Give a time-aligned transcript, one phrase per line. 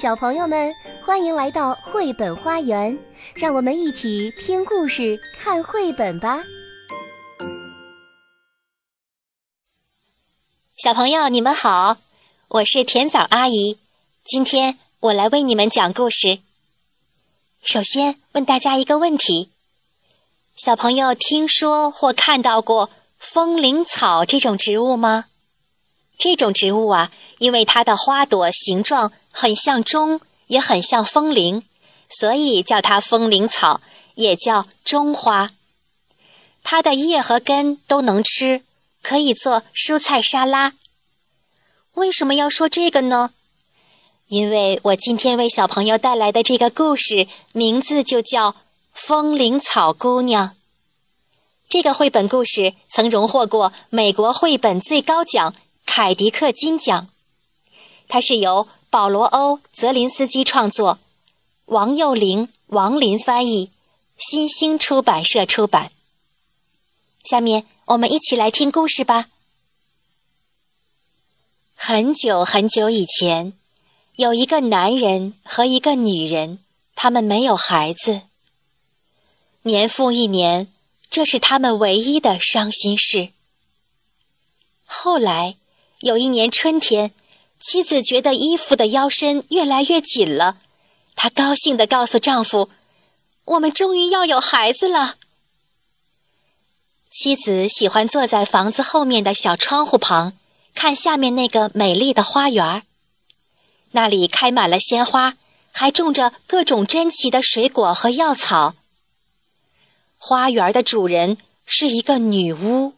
[0.00, 0.72] 小朋友们，
[1.04, 2.96] 欢迎来到绘本花园，
[3.34, 6.38] 让我们一起听故事、看绘本吧。
[10.76, 11.96] 小朋友，你们好，
[12.46, 13.80] 我是甜枣阿姨。
[14.24, 16.38] 今天我来为你们讲故事。
[17.64, 19.50] 首先问大家一个问题：
[20.54, 25.24] 小朋友听说或看到过风铃草这种植物吗？
[26.18, 31.62] 这种植物啊，因为它的花朵形状很像钟，也很像风铃，
[32.10, 33.80] 所以叫它风铃草，
[34.16, 35.52] 也叫钟花。
[36.64, 38.62] 它的叶和根都能吃，
[39.00, 40.72] 可以做蔬菜沙拉。
[41.94, 43.30] 为什么要说这个呢？
[44.26, 48.52] 因为我今天为小朋友带来的这个故事名字就叫
[48.92, 50.48] 《风铃草姑娘》。
[51.68, 55.54] 这个绘本故事曾荣获过美国绘本最高奖。
[55.90, 57.08] 凯迪克金奖，
[58.06, 61.00] 它是由保罗·欧·泽林斯基创作，
[61.64, 63.72] 王幼玲、王林翻译，
[64.16, 65.90] 新兴出版社出版。
[67.24, 69.28] 下面我们一起来听故事吧。
[71.74, 73.54] 很久很久以前，
[74.16, 76.60] 有一个男人和一个女人，
[76.94, 78.20] 他们没有孩子。
[79.62, 80.72] 年复一年，
[81.10, 83.30] 这是他们唯一的伤心事。
[84.86, 85.56] 后来。
[86.00, 87.12] 有一年春天，
[87.58, 90.58] 妻子觉得衣服的腰身越来越紧了，
[91.16, 92.70] 她高兴地告诉丈夫
[93.44, 95.16] ：“我们终于要有孩子了。”
[97.10, 100.34] 妻子喜欢坐在房子后面的小窗户旁，
[100.72, 102.84] 看下面那个美丽的花园
[103.90, 105.36] 那里开满了鲜花，
[105.72, 108.76] 还种着各种珍奇的水果和药草。
[110.16, 112.92] 花园的主人是一个女巫。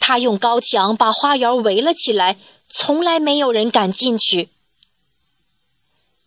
[0.00, 2.36] 他用高墙把花园围了起来，
[2.68, 4.48] 从来没有人敢进去。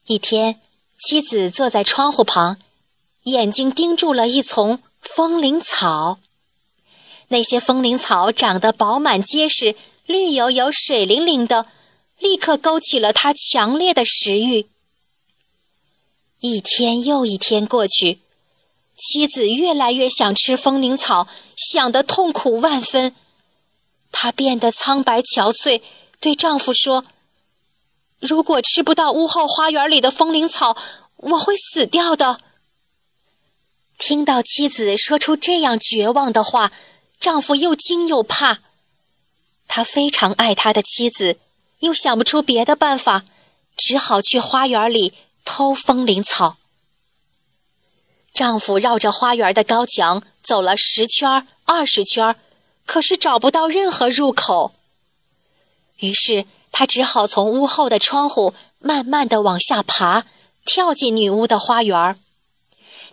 [0.05, 0.61] 一天，
[0.97, 2.57] 妻子坐在窗户旁，
[3.23, 6.19] 眼睛盯住了一丛风铃草。
[7.29, 11.65] 那些风铃草长得饱满结实，绿油油、水灵灵的，
[12.19, 14.67] 立刻勾起了他强烈的食欲。
[16.41, 18.19] 一天又一天过去，
[18.95, 23.15] 妻子越来越想吃风铃草，想得痛苦万分。
[24.13, 25.81] 她变得苍白憔悴，
[26.21, 27.03] 对丈夫说
[28.21, 30.77] ：“如果吃不到屋后花园里的风铃草，
[31.17, 32.39] 我会死掉的。”
[33.97, 36.71] 听到妻子说出这样绝望的话，
[37.19, 38.59] 丈夫又惊又怕。
[39.67, 41.37] 他非常爱他的妻子，
[41.79, 43.23] 又想不出别的办法，
[43.75, 45.13] 只好去花园里
[45.43, 46.57] 偷风铃草。
[48.33, 52.35] 丈夫绕着花园的高墙走了十圈、二十圈。
[52.85, 54.73] 可是找不到任何入口，
[55.99, 60.25] 于是他只好从屋后的窗户慢慢的往下爬，
[60.65, 62.19] 跳进女巫的花园。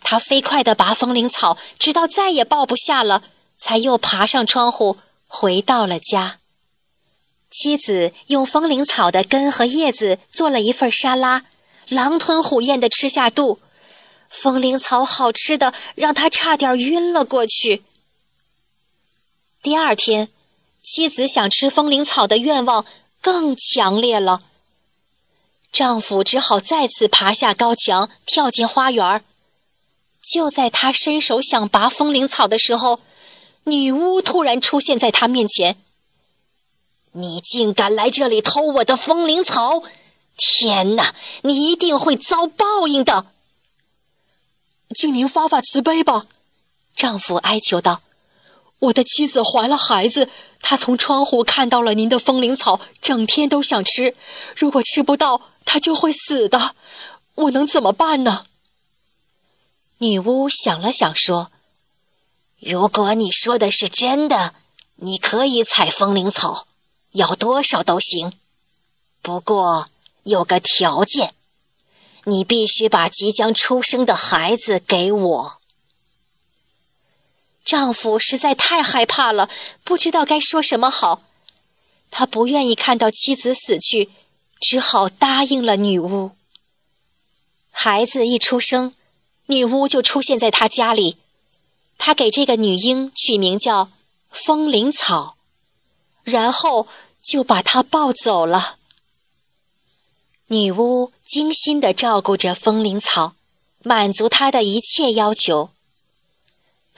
[0.03, 3.23] 他飞快地拔风铃草，直到再也抱不下了，
[3.59, 6.39] 才又爬上窗户，回到了家。
[7.51, 11.45] 妻子用风铃草的根和叶子做了一份沙拉，
[11.89, 13.61] 狼吞虎咽地吃下肚。
[14.29, 17.83] 风铃草好吃的让他差点晕了过去。
[19.63, 20.31] 第二天，
[20.83, 22.87] 妻子想吃风铃草的愿望
[23.21, 24.43] 更强烈了。
[25.71, 29.23] 丈夫只好再次爬下高墙，跳进花园。
[30.23, 33.01] 就在他伸手想拔风铃草的时候，
[33.65, 35.77] 女巫突然出现在他面前。
[37.13, 39.83] “你竟敢来这里偷我的风铃草！
[40.37, 43.27] 天哪，你一定会遭报应的！”
[44.97, 46.27] 请您发发慈悲吧，
[46.97, 48.01] 丈夫哀求道。
[48.81, 50.29] 我的妻子怀了孩子，
[50.61, 54.17] 她从窗户看到了您的风铃草，整天都想吃。
[54.57, 56.75] 如果吃不到，她就会死的。
[57.35, 58.47] 我能怎么办呢？
[59.99, 61.53] 女巫想了想说
[62.59, 64.55] ：“如果你说的是真的，
[64.97, 66.67] 你可以采风铃草，
[67.13, 68.33] 要多少都行。
[69.21, 69.89] 不过
[70.23, 71.35] 有个条件，
[72.25, 75.60] 你必须把即将出生的孩子给我。”
[77.71, 79.49] 丈夫实在太害怕了，
[79.85, 81.23] 不知道该说什么好。
[82.11, 84.11] 他不愿意看到妻子死去，
[84.59, 86.33] 只好答应了女巫。
[87.71, 88.93] 孩子一出生，
[89.47, 91.19] 女巫就出现在他家里。
[91.97, 93.93] 他给这个女婴取名叫
[94.33, 95.37] 风铃草，
[96.25, 96.89] 然后
[97.23, 98.79] 就把她抱走了。
[100.49, 103.35] 女巫精心地照顾着风铃草，
[103.85, 105.71] 满足她的一切要求。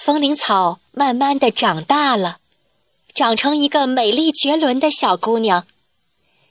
[0.04, 2.40] 风铃草慢慢的长大了，
[3.14, 5.64] 长成一个美丽绝伦的小姑娘。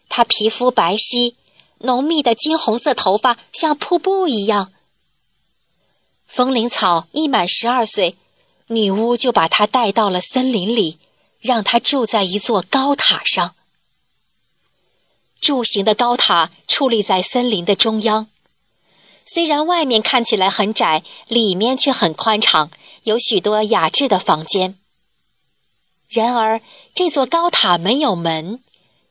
[0.08, 1.36] 她皮肤白皙，
[1.80, 4.72] 浓密的金红色头发像瀑布一样。
[6.26, 8.16] 风铃草一满十二岁，
[8.68, 10.98] 女巫就把她带到了森林里，
[11.42, 13.54] 让她住在一座高塔上。
[15.42, 18.30] 柱形的高塔矗立在森林的中央，
[19.26, 22.70] 虽然外面看起来很窄，里面却很宽敞，
[23.04, 24.78] 有许多雅致的房间。
[26.10, 26.62] 然而，
[26.94, 28.60] 这座高塔没有门，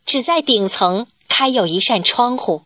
[0.04, 2.64] 只在顶层开有一扇窗户。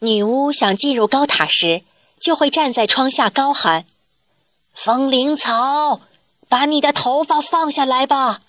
[0.00, 1.82] 女巫想进入高塔时，
[2.18, 3.86] 就会站在窗下高喊
[4.74, 6.00] ：“风铃草，
[6.48, 8.42] 把你的头发放下来吧。”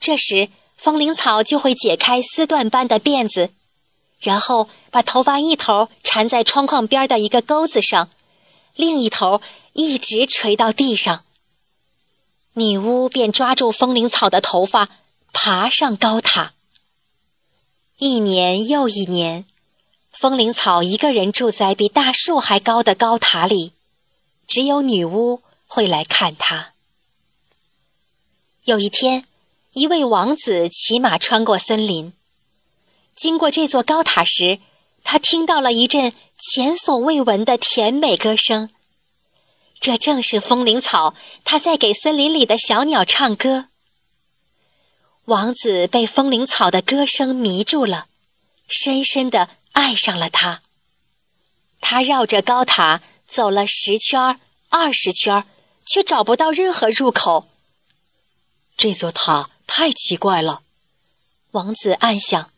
[0.00, 3.50] 这时，风铃草就会解开丝缎般的辫子，
[4.24, 8.08] 然后把头发一头缠在窗框边的一个钩子上，
[8.74, 9.42] 另一头
[9.74, 11.24] 一直垂到地上。
[12.54, 14.88] 女巫便抓住风铃草的头发，
[15.32, 16.54] 爬上高塔。
[17.98, 19.44] 一年又一年。
[20.10, 23.72] 风铃草一个人住在比大树还高的高塔里，
[24.46, 26.74] 只有女巫会来看他。
[28.62, 29.26] 有一天，
[29.72, 32.12] 一位王子骑马穿过森林，
[33.14, 34.60] 经过这座高塔时，
[35.02, 38.70] 他听到了一阵前所未闻的甜美歌声。
[39.80, 41.14] 这正是风铃草，
[41.44, 43.68] 它在给森林里的小鸟唱歌。
[45.26, 48.06] 王子被风铃草的歌声迷住了，
[48.66, 49.50] 深深的。
[49.74, 50.62] 爱上了它。
[51.80, 54.38] 他绕着高塔走了十圈、
[54.68, 55.44] 二十圈，
[55.84, 57.48] 却找不到任何入口。
[58.76, 60.62] 这座塔太奇怪了，
[61.50, 62.52] 王子暗想，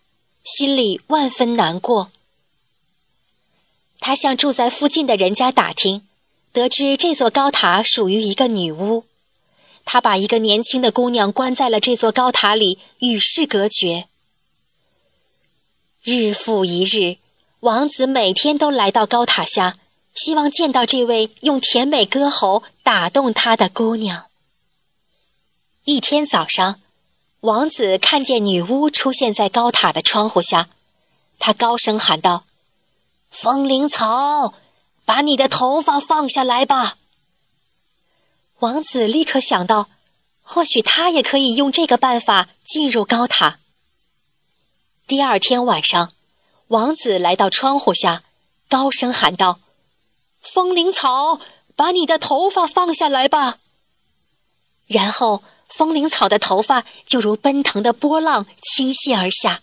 [0.47, 2.13] 心里万分难过。
[3.99, 6.07] 他向住在附近的人家打听，
[6.53, 9.05] 得知这座高塔属于一个女巫。
[9.85, 14.07] 他把一个年轻的姑娘关在了这座高塔里，与世隔绝。
[16.03, 17.17] 日复一日，
[17.61, 19.77] 王子每天都来到高塔下，
[20.15, 24.27] 希望见到这位用甜美歌喉打动他的姑娘。
[25.85, 26.81] 一天早上，
[27.47, 30.69] 王子看见女巫出现在高塔的窗户下，
[31.39, 32.43] 他高声喊道
[33.31, 34.53] ：“风铃草，
[35.05, 36.99] 把你的头发放下来吧。”
[38.59, 39.89] 王子立刻想到，
[40.43, 43.61] 或许他也可以用这个办法进入高塔。
[45.07, 46.13] 第二天晚上，
[46.67, 48.25] 王子来到窗户下，
[48.69, 49.61] 高声喊道
[50.43, 51.39] ：“风铃草，
[51.77, 53.59] 把你的头发放下来吧。”
[54.89, 59.63] 然后，风铃草的头发就如奔腾的波浪倾泻而下。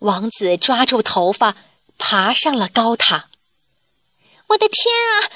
[0.00, 1.56] 王子抓住头发，
[1.98, 3.28] 爬上了高塔。
[4.48, 5.30] 我的天啊！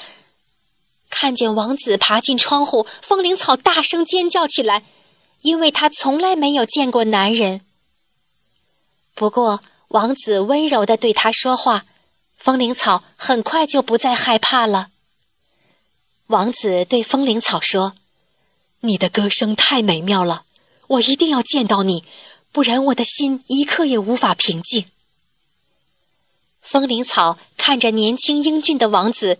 [1.09, 4.83] 看见王子爬进窗户，风铃草大声尖叫起来，
[5.41, 7.61] 因为他从来没有见过男人。
[9.15, 11.85] 不过，王子温柔地对他说话，
[12.37, 14.89] 风铃草很快就不再害怕了。
[16.27, 17.95] 王子对风铃草说
[18.81, 20.45] ：“你的歌声太美妙了，
[20.87, 22.03] 我一定要见到你，
[22.51, 24.85] 不然我的心一刻也无法平静。”
[26.61, 29.39] 风铃草看着年轻英俊的王子，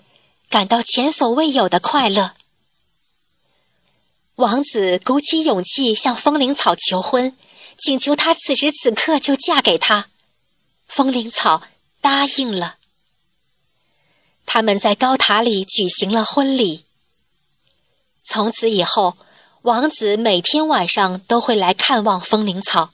[0.50, 2.33] 感到前所未有的快乐。
[4.36, 7.36] 王子鼓起勇气向风铃草求婚。
[7.81, 10.09] 请求他此时此刻就嫁给他，
[10.86, 11.62] 风铃草
[12.01, 12.75] 答应了。
[14.46, 16.84] 他们在高塔里举行了婚礼。
[18.22, 19.15] 从此以后，
[19.63, 22.92] 王子每天晚上都会来看望风铃草。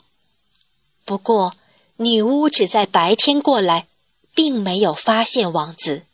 [1.05, 1.53] 不过，
[1.97, 3.87] 女巫只在白天过来，
[4.33, 6.05] 并没有发现王子。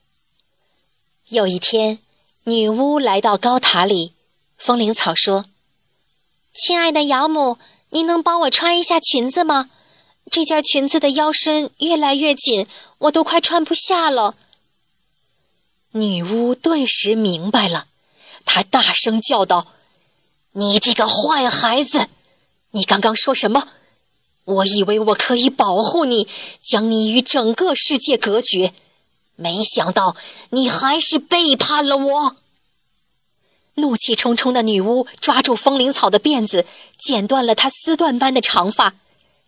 [1.29, 1.99] 有一天，
[2.43, 4.13] 女巫来到高塔里，
[4.57, 5.45] 风铃草说
[6.53, 7.57] ：“亲爱的养母。”
[7.93, 9.69] 您能帮我穿一下裙子吗？
[10.29, 12.65] 这件裙子的腰身越来越紧，
[12.99, 14.35] 我都快穿不下了。
[15.91, 17.87] 女巫顿时明白了，
[18.45, 19.67] 她大声叫道
[20.53, 22.07] ：“你这个坏孩子，
[22.71, 23.69] 你刚刚说什么？
[24.43, 26.27] 我以为我可以保护你，
[26.61, 28.73] 将你与整个世界隔绝，
[29.35, 30.15] 没想到
[30.49, 32.35] 你还是背叛了我。”
[33.75, 36.65] 怒气冲冲的女巫抓住风铃草的辫子，
[36.99, 38.95] 剪断了她丝缎般的长发，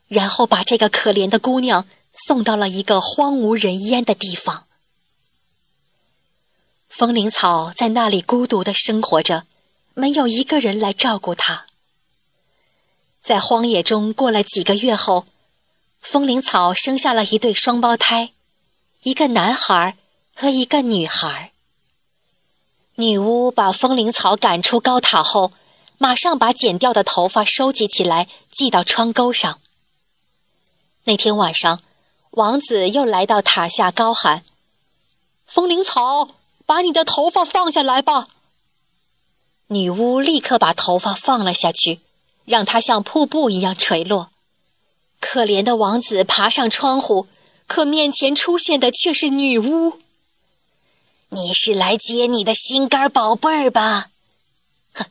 [0.07, 1.85] 然后把这个可怜的姑娘
[2.25, 4.65] 送到了一个荒无人烟的地方。
[6.87, 9.45] 风铃草在那里孤独的生活着，
[9.93, 11.65] 没有一个人来照顾她。
[13.21, 15.25] 在荒野中过了几个月后，
[16.01, 18.33] 风铃草生下了一对双胞胎，
[19.03, 19.95] 一个男孩
[20.35, 21.51] 和一个女孩。
[22.95, 25.53] 女巫把风铃草赶出高塔后，
[25.97, 29.59] 马上把剪掉的头发收集起来，系到窗钩上。
[31.05, 31.81] 那天晚上，
[32.31, 34.43] 王子又来到塔下，高喊
[35.47, 36.35] ：“风铃草，
[36.65, 38.27] 把你的头发放下来吧！”
[39.73, 41.99] 女巫立刻把头发放了下去，
[42.45, 44.29] 让它像瀑布一样垂落。
[45.19, 47.27] 可怜的王子爬上窗户，
[47.65, 49.99] 可面前出现的却是女巫。
[51.29, 54.09] 你是来接你的心肝宝贝儿吧？
[54.93, 55.05] 哼，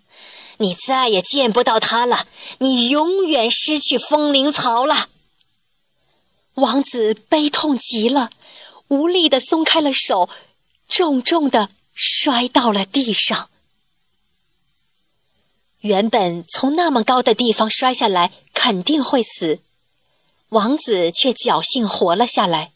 [0.59, 2.29] 你再也见不到他了，
[2.59, 5.09] 你永远失去风铃草了。
[6.55, 8.31] 王子悲痛极了，
[8.87, 10.29] 无力地松开了手，
[10.87, 13.49] 重重地摔到了地上。
[15.83, 19.61] 原本从那么高的地方摔下来肯定会死，
[20.49, 22.73] 王子却侥幸活了下来。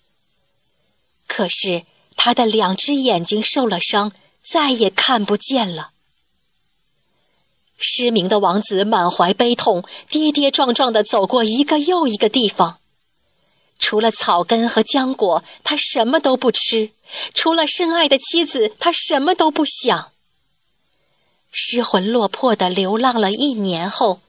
[1.27, 1.85] 可是
[2.17, 4.13] 他的两只眼睛受了伤，
[4.45, 5.91] 再也看不见了。
[7.79, 12.79] 失明的王子满怀悲痛，跌跌撞撞地走过一个又一个地方。
[13.79, 16.91] 除了草根和浆果，他什么都不吃；
[17.35, 20.11] 除了深爱的妻子，他什么都不想。
[21.59, 24.21] 失魂落魄的流浪了一年后，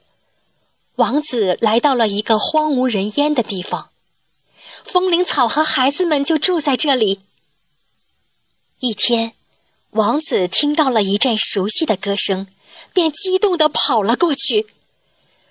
[0.94, 3.90] 王子来到了一个荒无人烟的地方。
[4.82, 7.20] 风铃草和孩子们就住在这里。
[8.80, 9.34] 一天，
[9.90, 12.46] 王子听到了一阵熟悉的歌声，
[12.94, 14.66] 便激动地跑了过去。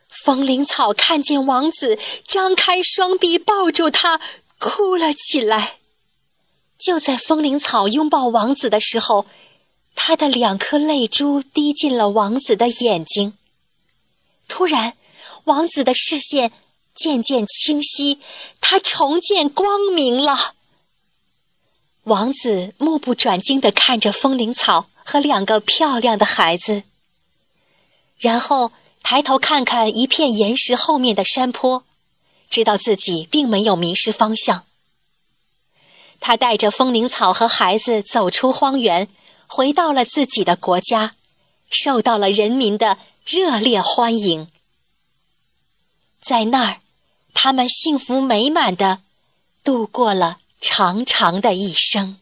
[0.09, 4.19] 风铃草看见王子，张开双臂抱住他，
[4.57, 5.77] 哭了起来。
[6.79, 9.27] 就在风铃草拥抱王子的时候，
[9.99, 13.33] 他的两颗泪珠滴进了王子的眼睛。
[14.47, 14.93] 突然，
[15.45, 16.53] 王子的视线
[16.95, 18.19] 渐渐清晰，
[18.61, 20.53] 他重见光明了。
[22.03, 26.83] 王子目不转睛地看着风铃草和两个漂亮的孩子，
[28.19, 31.83] 然后抬头看看一片岩石后面的山坡，
[32.49, 34.63] 知道自己并没有迷失方向。
[36.19, 39.09] 他带着风铃草和孩子走出荒原。
[39.47, 41.15] 回到了自己的国家，
[41.71, 44.51] 受到了人民的热烈欢迎。
[46.21, 46.81] 在那儿，
[47.33, 49.01] 他们幸福美满的
[49.63, 52.19] 度过了长长的一生。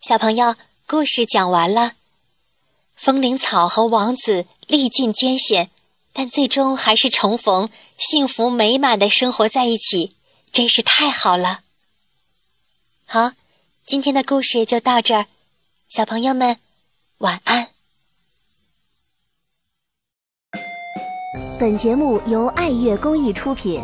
[0.00, 0.54] 小朋友，
[0.86, 1.92] 故事讲完了。
[2.94, 5.70] 风铃草和王子历尽艰险，
[6.12, 7.68] 但最终还是重逢，
[7.98, 10.14] 幸福美满的生活在一起，
[10.52, 11.62] 真是太好了。
[13.04, 13.32] 好。
[13.84, 15.26] 今天的故事就到这儿，
[15.88, 16.56] 小朋友们
[17.18, 17.68] 晚安。
[21.58, 23.82] 本节目由爱乐公益出品。